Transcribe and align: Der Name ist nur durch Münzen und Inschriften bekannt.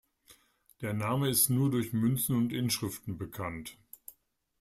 Der 0.81 0.93
Name 0.95 1.29
ist 1.29 1.49
nur 1.51 1.69
durch 1.69 1.93
Münzen 1.93 2.35
und 2.35 2.53
Inschriften 2.53 3.19
bekannt. 3.19 3.77